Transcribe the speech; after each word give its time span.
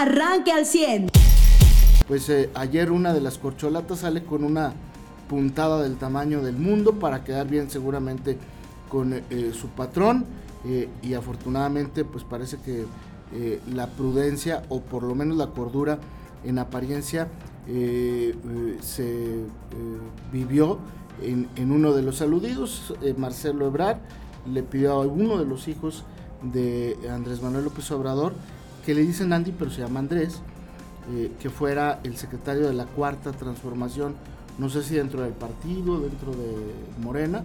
arranque 0.00 0.50
al 0.50 0.64
100. 0.64 1.10
Pues 2.08 2.28
eh, 2.30 2.50
ayer 2.54 2.90
una 2.90 3.12
de 3.12 3.20
las 3.20 3.38
corcholatas 3.38 4.00
sale 4.00 4.24
con 4.24 4.44
una 4.44 4.72
puntada 5.28 5.82
del 5.82 5.96
tamaño 5.96 6.42
del 6.42 6.56
mundo 6.56 6.98
para 6.98 7.22
quedar 7.22 7.46
bien 7.46 7.70
seguramente 7.70 8.38
con 8.88 9.12
eh, 9.12 9.52
su 9.52 9.68
patrón 9.68 10.24
y 11.02 11.14
afortunadamente 11.14 12.04
pues 12.04 12.22
parece 12.22 12.58
que 12.58 12.84
la 13.72 13.86
prudencia 13.86 14.62
o 14.68 14.82
por 14.82 15.04
lo 15.04 15.14
menos 15.14 15.38
la 15.38 15.46
cordura 15.46 15.98
en 16.44 16.58
apariencia 16.58 17.28
se 17.66 19.44
vivió 20.30 20.80
en, 21.22 21.72
uno 21.72 21.94
de 21.94 22.02
los 22.02 22.20
aludidos, 22.20 22.92
Marcelo 23.16 23.68
Ebrard 23.68 24.00
le 24.52 24.62
pidió 24.62 24.92
a 24.92 25.00
uno 25.00 25.38
de 25.38 25.46
los 25.46 25.66
hijos 25.68 26.04
de 26.42 26.98
Andrés 27.10 27.40
Manuel 27.40 27.64
López 27.64 27.90
Obrador, 27.90 28.34
que 28.84 28.94
le 28.94 29.02
dicen 29.02 29.32
Andy, 29.32 29.52
pero 29.52 29.70
se 29.70 29.80
llama 29.80 30.00
Andrés, 30.00 30.40
eh, 31.12 31.32
que 31.40 31.50
fuera 31.50 32.00
el 32.04 32.16
secretario 32.16 32.68
de 32.68 32.74
la 32.74 32.86
cuarta 32.86 33.32
transformación, 33.32 34.14
no 34.58 34.68
sé 34.68 34.82
si 34.82 34.94
dentro 34.94 35.22
del 35.22 35.32
partido, 35.32 36.00
dentro 36.00 36.32
de 36.32 37.02
Morena 37.02 37.42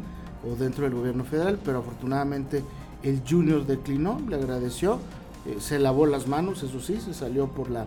o 0.48 0.56
dentro 0.56 0.84
del 0.84 0.94
gobierno 0.94 1.24
federal, 1.24 1.60
pero 1.64 1.80
afortunadamente 1.80 2.64
el 3.04 3.22
Junior 3.28 3.66
declinó, 3.66 4.20
le 4.28 4.36
agradeció, 4.36 5.00
eh, 5.46 5.58
se 5.60 5.80
lavó 5.80 6.06
las 6.06 6.28
manos, 6.28 6.64
eso 6.64 6.80
sí, 6.80 7.00
se 7.00 7.14
salió 7.14 7.48
por 7.48 7.70
la, 7.70 7.86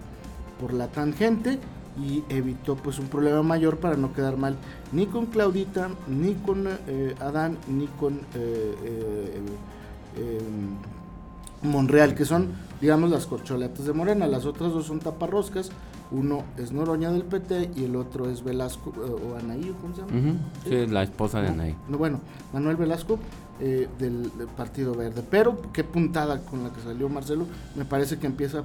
por 0.60 0.72
la 0.72 0.88
tangente 0.88 1.58
y 2.00 2.22
evitó 2.28 2.76
pues 2.76 2.98
un 2.98 3.08
problema 3.08 3.42
mayor 3.42 3.78
para 3.78 3.96
no 3.96 4.12
quedar 4.12 4.36
mal 4.36 4.56
ni 4.92 5.06
con 5.06 5.26
Claudita, 5.26 5.90
ni 6.06 6.34
con 6.34 6.66
eh, 6.86 7.14
Adán, 7.20 7.58
ni 7.68 7.86
con 7.86 8.20
Monreal, 11.62 12.14
que 12.14 12.24
son, 12.24 12.48
digamos, 12.80 13.10
las 13.10 13.26
corcholatas 13.26 13.86
de 13.86 13.92
Morena. 13.92 14.26
Las 14.26 14.44
otras 14.44 14.72
dos 14.72 14.86
son 14.86 15.00
taparroscas. 15.00 15.70
Uno 16.10 16.44
es 16.56 16.72
Noroña 16.72 17.10
del 17.10 17.22
PT 17.22 17.72
y 17.76 17.84
el 17.84 17.96
otro 17.96 18.30
es 18.30 18.42
Velasco, 18.42 18.94
eh, 18.96 19.10
o 19.10 19.36
Anaí, 19.36 19.74
¿cómo 19.80 19.94
se 19.94 20.00
llama? 20.00 20.38
Sí, 20.64 20.86
la 20.86 21.02
esposa 21.02 21.42
de 21.42 21.48
Anaí. 21.48 21.76
bueno, 21.88 22.20
Manuel 22.52 22.76
Velasco 22.76 23.18
eh, 23.60 23.88
del, 23.98 24.30
Partido 24.56 24.94
Verde. 24.94 25.22
Pero 25.28 25.60
qué 25.72 25.84
puntada 25.84 26.40
con 26.40 26.62
la 26.62 26.72
que 26.72 26.80
salió 26.80 27.08
Marcelo. 27.08 27.46
Me 27.76 27.84
parece 27.84 28.18
que 28.18 28.26
empieza 28.26 28.60
eh, 28.60 28.62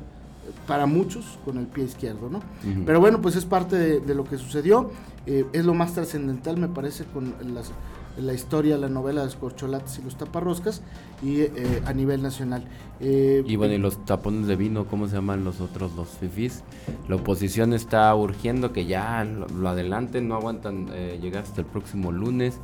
para 0.67 0.85
muchos 0.85 1.37
con 1.43 1.57
el 1.57 1.67
pie 1.67 1.83
izquierdo, 1.83 2.29
¿no? 2.29 2.41
Pero 2.85 3.01
bueno, 3.01 3.21
pues 3.21 3.35
es 3.35 3.45
parte 3.45 3.99
de, 3.99 4.15
lo 4.15 4.23
que 4.23 4.37
sucedió. 4.37 4.91
es 5.25 5.65
lo 5.65 5.73
más 5.73 5.93
trascendental, 5.93 6.57
me 6.57 6.69
parece, 6.69 7.03
con 7.05 7.33
las 7.53 7.71
la 8.17 8.33
historia, 8.33 8.77
la 8.77 8.89
novela 8.89 9.21
de 9.21 9.27
los 9.27 9.35
corcholates 9.35 9.99
y 9.99 10.03
los 10.03 10.17
taparroscas 10.17 10.81
y 11.21 11.41
eh, 11.41 11.81
a 11.85 11.93
nivel 11.93 12.21
nacional. 12.21 12.63
Eh, 12.99 13.43
y 13.45 13.55
bueno, 13.55 13.73
y 13.73 13.77
los 13.77 14.03
tapones 14.05 14.47
de 14.47 14.55
vino, 14.55 14.85
¿cómo 14.85 15.07
se 15.07 15.15
llaman 15.15 15.43
los 15.43 15.61
otros, 15.61 15.93
los 15.95 16.09
fifis? 16.09 16.63
La 17.07 17.15
oposición 17.15 17.73
está 17.73 18.13
urgiendo 18.15 18.71
que 18.71 18.85
ya 18.85 19.23
lo, 19.23 19.69
adelanten, 19.69 20.27
no 20.27 20.35
aguantan 20.35 20.89
eh, 20.93 21.19
llegar 21.21 21.43
hasta 21.43 21.61
el 21.61 21.67
próximo 21.67 22.11
lunes 22.11 22.59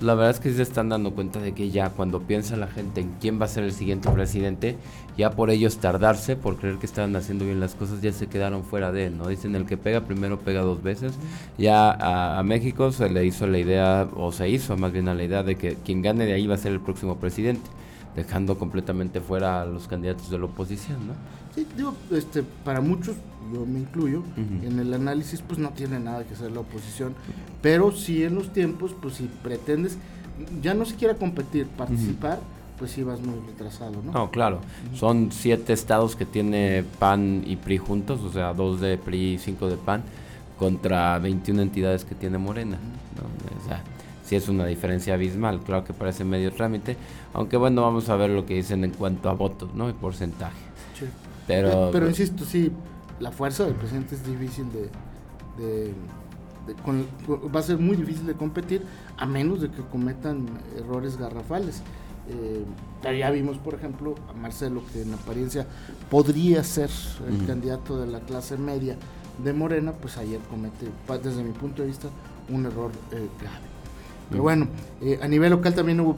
la 0.00 0.14
verdad 0.14 0.30
es 0.30 0.40
que 0.40 0.52
se 0.52 0.62
están 0.62 0.90
dando 0.90 1.12
cuenta 1.12 1.40
de 1.40 1.52
que 1.52 1.70
ya 1.70 1.90
cuando 1.90 2.20
piensa 2.20 2.56
la 2.56 2.66
gente 2.66 3.00
en 3.00 3.14
quién 3.20 3.40
va 3.40 3.46
a 3.46 3.48
ser 3.48 3.64
el 3.64 3.72
siguiente 3.72 4.10
presidente, 4.10 4.76
ya 5.16 5.30
por 5.30 5.50
ellos 5.50 5.78
tardarse, 5.78 6.36
por 6.36 6.56
creer 6.56 6.76
que 6.76 6.86
estaban 6.86 7.16
haciendo 7.16 7.46
bien 7.46 7.60
las 7.60 7.74
cosas, 7.74 8.02
ya 8.02 8.12
se 8.12 8.26
quedaron 8.26 8.62
fuera 8.62 8.92
de 8.92 9.06
él, 9.06 9.16
¿no? 9.16 9.28
Dicen 9.28 9.54
el 9.54 9.64
que 9.64 9.78
pega 9.78 10.02
primero 10.02 10.38
pega 10.40 10.60
dos 10.60 10.82
veces. 10.82 11.14
Ya 11.56 11.92
a, 12.38 12.42
México 12.42 12.92
se 12.92 13.08
le 13.08 13.24
hizo 13.24 13.46
la 13.46 13.58
idea, 13.58 14.08
o 14.14 14.32
se 14.32 14.48
hizo 14.48 14.76
más 14.76 14.92
bien 14.92 15.08
a 15.08 15.14
la 15.14 15.24
idea 15.24 15.42
de 15.42 15.56
que 15.56 15.76
quien 15.76 16.02
gane 16.02 16.26
de 16.26 16.34
ahí 16.34 16.46
va 16.46 16.56
a 16.56 16.58
ser 16.58 16.72
el 16.72 16.80
próximo 16.80 17.16
presidente, 17.16 17.68
dejando 18.16 18.58
completamente 18.58 19.20
fuera 19.20 19.62
a 19.62 19.66
los 19.66 19.86
candidatos 19.86 20.30
de 20.30 20.38
la 20.38 20.46
oposición, 20.46 21.06
¿no? 21.06 21.12
Sí, 21.54 21.66
digo, 21.76 21.94
este, 22.10 22.42
para 22.64 22.80
muchos 22.80 23.16
yo 23.52 23.64
me 23.64 23.78
incluyo, 23.80 24.22
en 24.36 24.80
el 24.80 24.92
análisis 24.92 25.40
pues 25.40 25.58
no 25.58 25.70
tiene 25.70 26.00
nada 26.00 26.24
que 26.24 26.34
hacer 26.34 26.50
la 26.50 26.60
oposición, 26.60 27.14
pero 27.62 27.92
sí 27.92 28.24
en 28.24 28.34
los 28.34 28.52
tiempos, 28.52 28.94
pues 29.00 29.14
si 29.14 29.30
pretendes, 29.42 29.98
ya 30.60 30.74
no 30.74 30.84
siquiera 30.84 31.14
competir, 31.14 31.66
participar, 31.66 32.40
pues 32.78 32.90
sí 32.90 33.02
vas 33.02 33.20
muy 33.20 33.38
retrasado, 33.46 34.02
¿no? 34.04 34.12
No, 34.12 34.30
claro, 34.30 34.60
son 34.94 35.30
siete 35.30 35.72
estados 35.72 36.16
que 36.16 36.24
tiene 36.24 36.84
PAN 36.98 37.44
y 37.46 37.56
PRI 37.56 37.78
juntos, 37.78 38.20
o 38.22 38.32
sea, 38.32 38.52
dos 38.52 38.80
de 38.80 38.98
PRI 38.98 39.34
y 39.34 39.38
cinco 39.38 39.68
de 39.68 39.76
PAN, 39.76 40.02
contra 40.58 41.18
21 41.18 41.62
entidades 41.62 42.04
que 42.04 42.14
tiene 42.14 42.38
Morena, 42.38 42.78
O 43.62 43.68
sea, 43.68 43.82
sí 44.26 44.36
es 44.36 44.48
una 44.48 44.66
diferencia 44.66 45.14
abismal, 45.14 45.60
claro 45.60 45.84
que 45.84 45.92
parece 45.92 46.24
medio 46.24 46.52
trámite, 46.52 46.96
aunque 47.32 47.56
bueno, 47.56 47.82
vamos 47.82 48.08
a 48.08 48.16
ver 48.16 48.30
lo 48.30 48.44
que 48.44 48.54
dicen 48.54 48.84
en 48.84 48.90
cuanto 48.90 49.30
a 49.30 49.32
votos, 49.34 49.74
¿no? 49.74 49.88
Y 49.88 49.92
porcentaje. 49.92 50.56
Pero, 51.46 51.90
pero 51.92 52.08
insisto, 52.08 52.44
sí, 52.44 52.72
la 53.20 53.30
fuerza 53.30 53.64
del 53.64 53.74
presidente 53.74 54.16
es 54.16 54.26
difícil 54.26 54.66
de, 54.72 55.94
va 57.54 57.60
a 57.60 57.62
ser 57.62 57.78
muy 57.78 57.96
difícil 57.96 58.26
de 58.26 58.34
competir 58.34 58.82
a 59.16 59.26
menos 59.26 59.60
de 59.60 59.70
que 59.70 59.82
cometan 59.82 60.46
errores 60.76 61.16
garrafales. 61.16 61.82
Eh, 62.28 62.64
ya 63.16 63.30
vimos, 63.30 63.58
por 63.58 63.74
ejemplo, 63.74 64.16
a 64.28 64.32
Marcelo, 64.32 64.82
que 64.92 65.02
en 65.02 65.14
apariencia 65.14 65.64
podría 66.10 66.64
ser 66.64 66.90
el 67.28 67.46
candidato 67.46 68.00
de 68.00 68.08
la 68.08 68.18
clase 68.18 68.56
media 68.56 68.96
de 69.44 69.52
Morena, 69.52 69.92
pues 69.92 70.16
ayer 70.18 70.40
comete, 70.50 70.88
desde 71.22 71.44
mi 71.44 71.52
punto 71.52 71.82
de 71.82 71.88
vista, 71.88 72.08
un 72.48 72.66
error 72.66 72.90
eh, 73.12 73.28
grave. 73.40 73.75
Pero 74.30 74.42
bueno, 74.42 74.66
eh, 75.00 75.18
a 75.22 75.28
nivel 75.28 75.50
local 75.50 75.74
también 75.74 76.00
hubo 76.00 76.16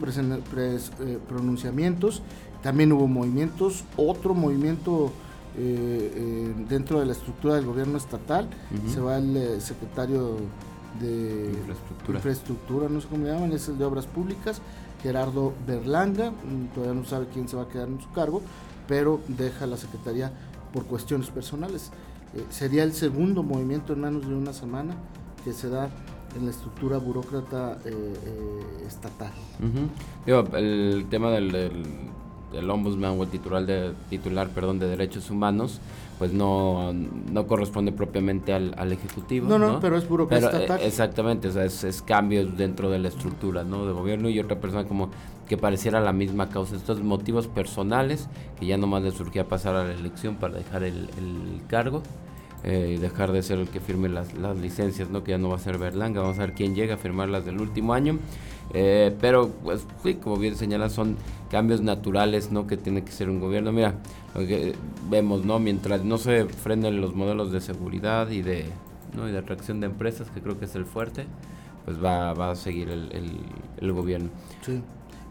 pronunciamientos, 1.27 2.23
también 2.63 2.91
hubo 2.91 3.07
movimientos, 3.07 3.83
otro 3.95 4.33
movimiento 4.33 5.11
eh, 5.57 6.13
eh, 6.15 6.53
dentro 6.69 6.99
de 6.99 7.05
la 7.05 7.11
estructura 7.11 7.55
del 7.55 7.65
gobierno 7.65 7.97
estatal. 7.97 8.47
Se 8.87 8.99
va 8.99 9.17
el 9.17 9.35
eh, 9.35 9.61
secretario 9.61 10.37
de 10.99 11.51
infraestructura. 12.07 12.87
no 12.87 13.01
sé 13.01 13.07
cómo 13.07 13.25
le 13.25 13.33
llaman, 13.33 13.51
es 13.51 13.67
el 13.67 13.77
de 13.77 13.85
Obras 13.85 14.05
Públicas, 14.05 14.61
Gerardo 15.01 15.53
Berlanga, 15.67 16.31
mm, 16.31 16.73
todavía 16.73 16.95
no 16.99 17.05
sabe 17.05 17.27
quién 17.33 17.47
se 17.47 17.55
va 17.55 17.63
a 17.63 17.67
quedar 17.67 17.87
en 17.87 17.99
su 17.99 18.11
cargo, 18.11 18.41
pero 18.87 19.21
deja 19.27 19.65
la 19.65 19.77
secretaría 19.77 20.31
por 20.73 20.85
cuestiones 20.85 21.29
personales. 21.29 21.91
sería 22.51 22.83
el 22.83 22.93
segundo 22.93 23.41
movimiento 23.41 23.93
en 23.93 24.01
menos 24.01 24.27
de 24.27 24.35
una 24.35 24.53
semana 24.53 24.93
que 25.43 25.51
se 25.51 25.67
da 25.67 25.89
en 26.35 26.45
la 26.45 26.51
estructura 26.51 26.97
burócrata 26.97 27.77
estatal. 28.85 29.31
el 30.27 31.05
tema 31.09 31.31
del 31.31 31.71
el 32.53 32.69
ombudsman 32.69 33.19
o 33.19 33.23
el 33.23 33.29
titular 33.29 33.65
de, 33.65 33.93
titular 34.09 34.49
perdón, 34.49 34.79
de 34.79 34.87
derechos 34.87 35.29
humanos, 35.29 35.79
pues 36.17 36.33
no, 36.33 36.93
no 36.93 37.47
corresponde 37.47 37.91
propiamente 37.91 38.53
al, 38.53 38.73
al 38.77 38.91
Ejecutivo. 38.91 39.47
No, 39.47 39.59
no, 39.59 39.79
pero 39.79 39.97
es 39.97 40.07
burocracia 40.07 40.49
eh, 40.49 40.53
estatal. 40.53 40.81
Exactamente, 40.81 41.47
o 41.49 41.51
sea, 41.51 41.65
es, 41.65 41.83
es, 41.83 42.01
cambios 42.01 42.57
dentro 42.57 42.89
de 42.89 42.99
la 42.99 43.07
estructura 43.07 43.63
¿no? 43.63 43.85
de 43.85 43.93
gobierno 43.93 44.29
y 44.29 44.39
otra 44.39 44.59
persona 44.59 44.85
como 44.85 45.09
que 45.47 45.57
pareciera 45.57 45.99
la 45.99 46.13
misma 46.13 46.49
causa. 46.49 46.75
Estos 46.75 47.01
motivos 47.01 47.47
personales, 47.47 48.27
que 48.59 48.65
ya 48.65 48.77
nomás 48.77 49.03
le 49.03 49.11
surgía 49.11 49.47
pasar 49.47 49.75
a 49.75 49.83
la 49.83 49.93
elección 49.93 50.35
para 50.35 50.55
dejar 50.55 50.83
el, 50.83 51.09
el 51.17 51.61
cargo. 51.67 52.03
Eh, 52.63 52.97
dejar 52.99 53.31
de 53.31 53.41
ser 53.41 53.59
el 53.59 53.69
que 53.69 53.79
firme 53.79 54.09
las, 54.09 54.33
las 54.33 54.57
licencias, 54.57 55.09
¿no? 55.09 55.23
que 55.23 55.31
ya 55.31 55.37
no 55.37 55.47
va 55.47 55.55
a 55.55 55.59
ser 55.59 55.77
Berlanga, 55.77 56.19
vamos 56.19 56.39
a 56.39 56.41
ver 56.41 56.53
quién 56.53 56.75
llega 56.75 56.95
a 56.95 56.97
firmar 56.97 57.29
las 57.29 57.45
del 57.45 57.61
último 57.61 57.93
año. 57.93 58.19
Eh, 58.73 59.15
pero, 59.19 59.49
pues 59.63 59.85
sí, 60.03 60.15
como 60.15 60.37
bien 60.37 60.55
señalas, 60.55 60.93
son 60.93 61.17
cambios 61.49 61.81
naturales, 61.81 62.51
¿no? 62.51 62.67
Que 62.67 62.77
tiene 62.77 63.03
que 63.03 63.11
ser 63.11 63.29
un 63.29 63.39
gobierno. 63.39 63.71
Mira, 63.71 63.95
lo 64.35 64.41
que 64.41 64.75
vemos, 65.09 65.45
¿no? 65.45 65.59
Mientras 65.59 66.03
no 66.03 66.17
se 66.17 66.45
frenen 66.45 67.01
los 67.01 67.15
modelos 67.15 67.51
de 67.51 67.61
seguridad 67.61 68.29
y 68.29 68.41
de, 68.41 68.65
¿no? 69.15 69.27
y 69.27 69.31
de 69.31 69.39
atracción 69.39 69.79
de 69.79 69.87
empresas, 69.87 70.29
que 70.29 70.41
creo 70.41 70.59
que 70.59 70.65
es 70.65 70.75
el 70.75 70.85
fuerte, 70.85 71.25
pues 71.85 72.03
va, 72.03 72.33
va 72.33 72.51
a 72.51 72.55
seguir 72.55 72.89
el, 72.89 73.09
el, 73.79 73.91
gobierno. 73.91 74.29
Sí. 74.61 74.81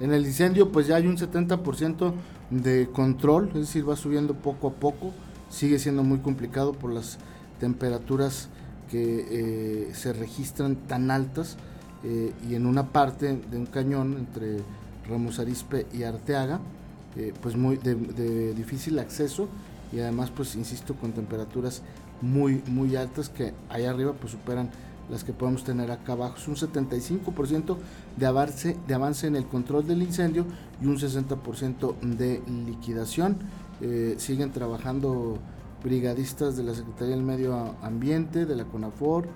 En 0.01 0.13
el 0.13 0.27
incendio, 0.27 0.71
pues 0.71 0.87
ya 0.87 0.97
hay 0.97 1.07
un 1.07 1.17
70% 1.17 2.13
de 2.51 2.89
control, 2.93 3.49
es 3.49 3.61
decir, 3.61 3.89
va 3.89 3.97
subiendo 3.97 4.35
poco 4.35 4.69
a 4.69 4.73
poco. 4.73 5.13
Sigue 5.51 5.79
siendo 5.79 6.03
muy 6.03 6.19
complicado 6.19 6.73
por 6.73 6.93
las 6.93 7.19
temperaturas 7.61 8.49
que 8.91 9.27
eh, 9.31 9.95
se 9.95 10.13
registran 10.13 10.77
tan 10.77 11.11
altas 11.11 11.57
eh, 12.05 12.33
y 12.49 12.55
en 12.55 12.67
una 12.67 12.89
parte 12.89 13.37
de 13.37 13.57
un 13.57 13.67
cañón 13.67 14.17
entre 14.19 14.59
Ramos 15.09 15.39
Arispe 15.39 15.87
y 15.93 16.03
Arteaga, 16.05 16.61
eh, 17.17 17.33
pues 17.43 17.57
muy 17.57 17.77
de, 17.77 18.55
difícil 18.55 18.99
acceso 18.99 19.49
y 19.93 20.01
además 20.01 20.31
pues 20.31 20.55
insisto 20.55 20.95
con 20.95 21.13
temperaturas 21.13 21.83
muy 22.21 22.63
muy 22.67 22.95
altas 22.97 23.29
que 23.31 23.55
allá 23.71 23.91
arriba 23.91 24.13
pues 24.13 24.33
superan 24.33 24.71
las 25.11 25.25
que 25.25 25.33
podemos 25.33 25.65
tener 25.65 25.91
acá 25.91 26.13
abajo. 26.13 26.37
Es 26.37 26.49
un 26.49 26.57
75% 26.57 27.77
de 28.17 28.27
avance, 28.27 28.77
de 28.87 28.95
avance 28.95 29.27
en 29.27 29.37
el 29.37 29.47
control 29.47 29.87
del 29.87 30.03
incendio 30.03 30.45
y 30.83 30.87
un 30.87 30.99
60% 30.99 31.99
de 32.01 32.43
liquidación. 32.67 33.39
Eh, 33.81 34.17
siguen 34.19 34.51
trabajando 34.51 35.39
brigadistas 35.85 36.57
de 36.57 36.65
la 36.65 36.75
Secretaría 36.75 37.15
del 37.15 37.25
Medio 37.25 37.77
Ambiente, 37.83 38.45
de 38.45 38.57
la 38.57 38.65
CONAFOR, 38.65 39.29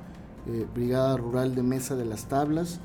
eh, 0.47 0.67
Brigada 0.75 1.17
Rural 1.17 1.55
de 1.55 1.63
Mesa 1.63 1.95
de 1.95 2.05
las 2.05 2.27
Tablas, 2.27 2.81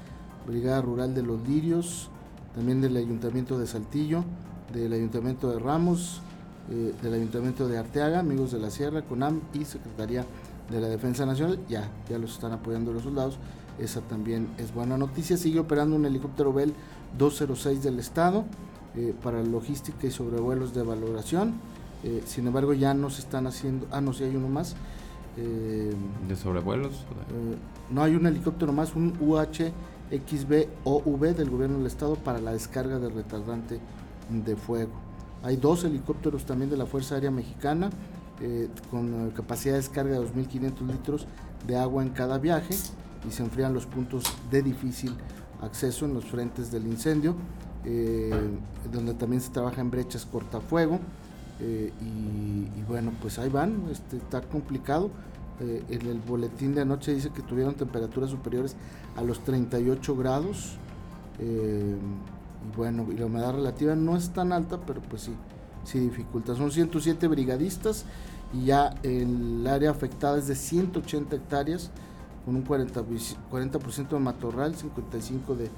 Brigada 0.45 0.81
Rural 0.81 1.15
de 1.15 1.23
los 1.23 1.47
Lirios, 1.47 2.09
también 2.53 2.81
del 2.81 2.95
Ayuntamiento 2.95 3.57
de 3.57 3.65
Saltillo, 3.65 4.23
del 4.71 4.93
Ayuntamiento 4.93 5.49
de 5.49 5.57
Ramos, 5.57 6.21
eh, 6.69 6.93
del 7.01 7.13
Ayuntamiento 7.15 7.67
de 7.67 7.79
Arteaga, 7.79 8.19
Amigos 8.19 8.51
de 8.51 8.59
la 8.59 8.69
Sierra, 8.69 9.01
CONAM 9.01 9.41
y 9.53 9.65
Secretaría 9.65 10.25
de 10.69 10.79
la 10.79 10.87
Defensa 10.87 11.25
Nacional. 11.25 11.59
Ya, 11.67 11.89
ya 12.07 12.19
los 12.19 12.33
están 12.33 12.51
apoyando 12.51 12.93
los 12.93 13.03
soldados. 13.03 13.39
Esa 13.79 14.01
también 14.01 14.49
es 14.57 14.73
buena 14.73 14.97
noticia. 14.97 15.37
Sigue 15.37 15.59
operando 15.59 15.95
un 15.95 16.05
helicóptero 16.05 16.53
Bell 16.53 16.73
206 17.17 17.83
del 17.83 17.99
Estado 17.99 18.45
eh, 18.97 19.13
para 19.23 19.43
logística 19.43 20.07
y 20.07 20.11
sobrevuelos 20.11 20.73
de 20.73 20.83
valoración. 20.83 21.53
Eh, 22.03 22.23
sin 22.25 22.47
embargo, 22.47 22.73
ya 22.73 22.93
no 22.93 23.09
se 23.09 23.21
están 23.21 23.47
haciendo. 23.47 23.87
Ah, 23.91 24.01
no, 24.01 24.13
sí 24.13 24.23
hay 24.23 24.35
uno 24.35 24.49
más. 24.49 24.75
¿De 25.37 26.35
sobrevuelos? 26.35 27.05
no 27.91 28.01
hay 28.01 28.15
un 28.15 28.25
helicóptero 28.25 28.73
más, 28.73 28.95
un 28.95 29.13
UHXB 29.19 30.67
OV 30.83 31.35
del 31.35 31.51
gobierno 31.51 31.77
del 31.77 31.85
Estado 31.85 32.15
para 32.15 32.39
la 32.39 32.53
descarga 32.53 32.97
de 32.97 33.09
retardante 33.09 33.79
de 34.31 34.55
fuego. 34.55 34.93
Hay 35.43 35.57
dos 35.57 35.83
helicópteros 35.83 36.45
también 36.45 36.71
de 36.71 36.77
la 36.77 36.87
Fuerza 36.87 37.13
Aérea 37.13 37.29
Mexicana 37.29 37.91
eh, 38.39 38.67
con 38.91 39.31
capacidad 39.31 39.73
de 39.73 39.81
descarga 39.81 40.19
de 40.19 40.27
2.500 40.27 40.87
litros 40.87 41.27
de 41.65 41.75
agua 41.75 42.03
en 42.03 42.09
cada 42.09 42.37
viaje 42.37 42.75
y 43.27 43.31
se 43.31 43.41
enfrían 43.43 43.73
los 43.73 43.87
puntos 43.87 44.25
de 44.51 44.61
difícil 44.61 45.15
acceso 45.61 46.05
en 46.05 46.13
los 46.13 46.25
frentes 46.25 46.71
del 46.71 46.85
incendio, 46.85 47.35
eh, 47.89 48.31
donde 48.91 49.13
también 49.13 49.41
se 49.41 49.49
trabaja 49.49 49.79
en 49.81 49.89
brechas 49.89 50.25
cortafuego. 50.25 50.99
Eh, 51.59 51.91
y, 52.01 52.83
bueno, 52.83 53.11
pues 53.21 53.39
ahí 53.39 53.49
van, 53.49 53.85
este, 53.91 54.17
está 54.17 54.41
complicado. 54.41 55.09
en 55.59 56.05
el 56.05 56.19
boletín 56.19 56.75
de 56.75 56.81
anoche 56.81 57.15
dice 57.15 57.31
que 57.31 57.41
tuvieron 57.41 57.73
temperaturas 57.73 58.29
superiores 58.29 58.75
a 59.15 59.23
los 59.23 59.39
38 59.43 60.15
grados 60.15 60.77
y 61.39 62.75
bueno, 62.75 63.07
y 63.11 63.17
la 63.17 63.25
humedad 63.27 63.53
relativa 63.53 63.95
no 63.95 64.17
es 64.17 64.31
tan 64.31 64.51
alta, 64.51 64.79
pero 64.85 65.01
pues 65.01 65.23
sí, 65.23 65.33
sí 65.83 65.99
dificulta. 65.99 66.55
Son 66.55 66.71
107 66.71 67.27
brigadistas 67.27 68.05
y 68.53 68.65
ya 68.65 68.95
el 69.03 69.65
área 69.67 69.91
afectada 69.91 70.37
es 70.37 70.47
de 70.47 70.55
180 70.55 71.35
hectáreas, 71.35 71.91
con 72.45 72.55
un 72.55 72.65
40%, 72.65 73.35
40 73.49 73.79
de 73.79 74.19
matorral, 74.19 74.75
55 74.75 75.55
de 75.55 75.69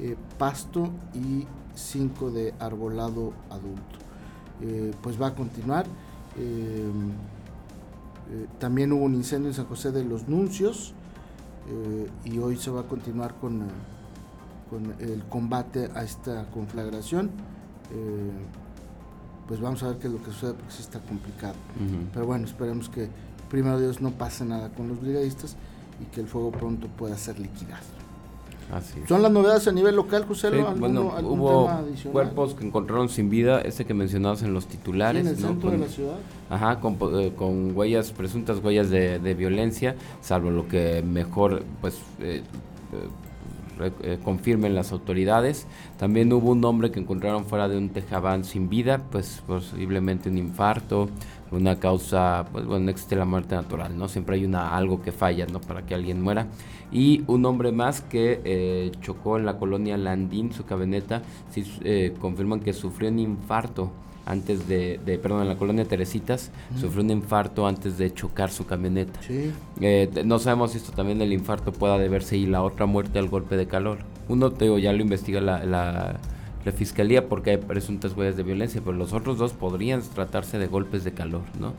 eh, 0.00 0.16
pasto 0.38 0.88
y 1.14 1.46
5 1.74 2.30
de 2.30 2.54
arbolado 2.58 3.34
adulto. 3.50 3.98
Eh, 4.62 4.92
pues 5.02 5.20
va 5.20 5.28
a 5.28 5.34
continuar. 5.34 5.84
Eh, 6.38 6.90
también 8.58 8.92
hubo 8.92 9.04
un 9.04 9.14
incendio 9.14 9.48
en 9.48 9.54
San 9.54 9.66
José 9.66 9.90
de 9.92 10.04
los 10.04 10.28
Nuncios 10.28 10.94
y 12.24 12.38
hoy 12.38 12.56
se 12.56 12.70
va 12.70 12.80
a 12.80 12.84
continuar 12.84 13.34
con 13.34 13.64
con 14.70 14.94
el 15.00 15.24
combate 15.24 15.90
a 15.94 16.04
esta 16.04 16.48
conflagración. 16.50 17.30
Pues 19.48 19.60
vamos 19.60 19.82
a 19.82 19.88
ver 19.88 19.98
qué 19.98 20.06
es 20.06 20.12
lo 20.12 20.22
que 20.22 20.30
sucede 20.30 20.54
porque 20.54 20.72
sí 20.72 20.82
está 20.82 21.00
complicado. 21.00 21.54
Pero 22.12 22.24
bueno, 22.24 22.44
esperemos 22.46 22.88
que 22.88 23.08
primero 23.48 23.80
Dios 23.80 24.00
no 24.00 24.12
pase 24.12 24.44
nada 24.44 24.70
con 24.70 24.86
los 24.86 25.00
brigadistas 25.00 25.56
y 26.00 26.04
que 26.06 26.20
el 26.20 26.28
fuego 26.28 26.52
pronto 26.52 26.86
pueda 26.86 27.16
ser 27.18 27.40
liquidado. 27.40 27.82
Así 28.72 29.00
Son 29.08 29.22
las 29.22 29.32
novedades 29.32 29.66
a 29.68 29.72
nivel 29.72 29.96
local, 29.96 30.24
José. 30.26 30.50
bueno, 30.50 31.12
hubo 31.22 31.70
cuerpos 32.12 32.54
que 32.54 32.64
encontraron 32.64 33.08
sin 33.08 33.28
vida, 33.28 33.60
ese 33.60 33.84
que 33.84 33.94
mencionabas 33.94 34.42
en 34.42 34.54
los 34.54 34.66
titulares. 34.66 35.22
en 35.22 35.28
el 35.28 35.36
centro 35.36 35.70
de 35.70 35.78
la 35.78 35.88
ciudad. 35.88 36.16
Ajá, 36.48 36.80
eh, 36.80 37.32
con, 37.36 37.76
huellas, 37.76 38.12
presuntas 38.12 38.62
huellas 38.62 38.90
de, 38.90 39.34
violencia, 39.34 39.96
salvo 40.20 40.50
lo 40.50 40.68
que 40.68 41.02
mejor, 41.02 41.62
pues, 41.80 41.98
eh, 42.20 42.42
eh, 43.82 44.18
confirmen 44.22 44.74
las 44.74 44.92
autoridades. 44.92 45.66
También 45.98 46.32
hubo 46.32 46.50
un 46.50 46.64
hombre 46.64 46.90
que 46.90 47.00
encontraron 47.00 47.44
fuera 47.44 47.68
de 47.68 47.78
un 47.78 47.90
tejabán 47.90 48.44
sin 48.44 48.68
vida, 48.68 49.02
pues 49.10 49.42
posiblemente 49.46 50.28
un 50.28 50.38
infarto, 50.38 51.08
una 51.50 51.78
causa, 51.78 52.46
pues 52.52 52.64
bueno, 52.64 52.86
no 52.86 52.90
existe 52.90 53.16
la 53.16 53.24
muerte 53.24 53.54
natural, 53.54 53.96
¿no? 53.96 54.08
Siempre 54.08 54.36
hay 54.36 54.44
una 54.44 54.76
algo 54.76 55.02
que 55.02 55.12
falla, 55.12 55.46
¿no? 55.46 55.60
Para 55.60 55.84
que 55.84 55.94
alguien 55.94 56.22
muera. 56.22 56.46
Y 56.92 57.22
un 57.26 57.44
hombre 57.46 57.72
más 57.72 58.00
que 58.00 58.40
eh, 58.44 58.92
chocó 59.00 59.38
en 59.38 59.46
la 59.46 59.58
colonia 59.58 59.96
Landín, 59.96 60.52
su 60.52 60.64
camioneta, 60.64 61.22
sí, 61.50 61.64
eh, 61.82 62.14
confirman 62.20 62.60
que 62.60 62.72
sufrió 62.72 63.08
un 63.08 63.18
infarto 63.18 63.90
antes 64.30 64.68
de, 64.68 65.00
perdón, 65.20 65.42
en 65.42 65.48
la 65.48 65.56
colonia 65.56 65.84
Teresitas, 65.84 66.52
sufrió 66.80 67.02
un 67.02 67.10
infarto 67.10 67.66
antes 67.66 67.98
de 67.98 68.14
chocar 68.14 68.50
su 68.50 68.64
camioneta. 68.64 69.18
Eh, 69.80 70.08
no 70.24 70.38
sabemos 70.38 70.70
si 70.70 70.78
esto 70.78 70.92
también 70.92 71.18
del 71.18 71.32
infarto 71.32 71.72
pueda 71.72 71.98
deberse 71.98 72.36
y 72.36 72.46
la 72.46 72.62
otra 72.62 72.86
muerte 72.86 73.18
al 73.18 73.28
golpe 73.28 73.56
de 73.56 73.66
calor. 73.66 73.98
Uno, 74.28 74.52
te 74.52 74.66
ya 74.80 74.92
lo 74.92 75.02
investiga 75.02 75.40
la, 75.40 75.64
la, 75.64 76.20
fiscalía 76.72 77.28
porque 77.28 77.50
hay 77.50 77.56
presuntas 77.56 78.16
huellas 78.16 78.36
de 78.36 78.42
violencia, 78.42 78.80
pero 78.84 78.96
los 78.96 79.12
otros 79.12 79.38
dos 79.38 79.52
podrían 79.52 80.02
tratarse 80.02 80.58
de 80.58 80.66
golpes 80.66 81.04
de 81.04 81.12
calor, 81.12 81.42
¿no? 81.58 81.72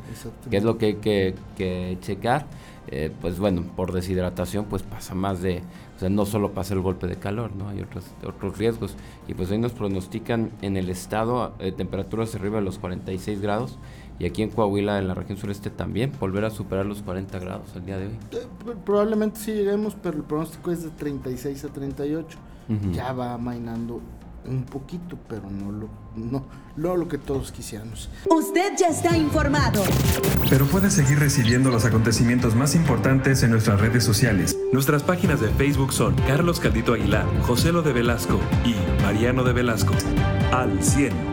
Que 0.50 0.58
es 0.58 0.64
lo 0.64 0.78
que 0.78 0.86
hay 0.88 0.96
que, 0.96 1.36
que 1.56 1.98
checar. 2.02 2.48
Eh, 2.88 3.12
pues 3.22 3.38
bueno, 3.38 3.64
por 3.76 3.94
deshidratación 3.94 4.66
pues 4.66 4.82
pasa 4.82 5.14
más 5.14 5.40
de, 5.42 5.62
o 5.96 6.00
sea, 6.00 6.10
no 6.10 6.26
solo 6.26 6.52
pasa 6.52 6.74
el 6.74 6.82
golpe 6.82 7.06
de 7.06 7.16
calor, 7.16 7.56
¿no? 7.56 7.70
Hay 7.70 7.82
otros, 7.82 8.06
otros 8.26 8.58
riesgos. 8.58 8.96
Y 9.28 9.36
pues 9.36 9.52
hoy 9.52 9.60
nos 9.60 9.72
pronostican 9.74 10.52
en 10.64 10.76
el 10.78 10.90
estado 10.90 11.54
eh, 11.60 11.72
temperaturas 11.72 12.34
arriba 12.34 12.58
de 12.58 12.64
los 12.64 12.80
46 12.80 13.40
grados 13.40 13.78
y 14.22 14.26
aquí 14.26 14.44
en 14.44 14.52
Coahuila, 14.52 15.00
en 15.00 15.08
la 15.08 15.16
región 15.16 15.38
sureste 15.38 15.72
también, 15.72 16.12
volver 16.20 16.46
a 16.46 16.52
superar 16.52 16.86
los 16.86 17.02
40 17.02 17.40
grados 17.40 17.76
el 17.76 17.86
día 17.86 17.98
de 17.98 18.06
hoy. 18.06 18.14
Eh, 18.32 18.46
probablemente 18.86 19.40
sí 19.40 19.52
lleguemos, 19.52 19.96
pero 19.96 20.18
el 20.18 20.24
pronóstico 20.24 20.70
es 20.70 20.84
de 20.84 20.92
36 20.92 21.66
a 21.66 21.68
38. 21.70 22.38
Ya 22.94 23.12
va 23.12 23.38
mainando 23.38 24.00
un 24.46 24.64
poquito, 24.64 25.18
pero 25.28 25.50
no 25.50 25.72
lo, 25.72 25.90
no, 26.16 26.46
lo 26.76 27.08
que 27.08 27.18
todos 27.18 27.52
quisiéramos. 27.52 28.10
Usted 28.30 28.74
ya 28.78 28.88
está 28.88 29.18
informado. 29.18 29.84
Pero 30.50 30.66
puede 30.66 30.90
seguir 30.90 31.20
recibiendo 31.20 31.70
los 31.70 31.86
acontecimientos 31.86 32.56
más 32.56 32.76
importantes 32.76 33.44
en 33.44 33.52
nuestras 33.52 33.80
redes 33.80 34.04
sociales. 34.04 34.58
Nuestras 34.72 35.04
páginas 35.04 35.42
de 35.42 35.50
Facebook 35.50 35.94
son 35.94 36.16
Carlos 36.28 36.60
Caldito 36.60 36.94
Aguilar, 36.94 37.26
José 37.42 37.72
Lo 37.72 37.82
de 37.82 37.94
Velasco 37.94 38.40
y 38.66 38.76
Mariano 39.04 39.44
de 39.44 39.54
Velasco. 39.54 39.94
Al 40.52 40.84
100. 40.84 41.31